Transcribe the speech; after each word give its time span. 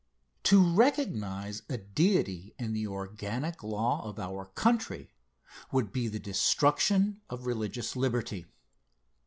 To 0.45 0.59
recognize 0.67 1.61
a 1.69 1.77
Deity 1.77 2.55
in 2.57 2.73
the 2.73 2.87
organic 2.87 3.61
law 3.61 4.03
of 4.03 4.17
our 4.17 4.45
country 4.47 5.11
would 5.71 5.91
be 5.91 6.07
the 6.07 6.17
destruction 6.17 7.21
of 7.29 7.45
religious 7.45 7.95
liberty. 7.95 8.47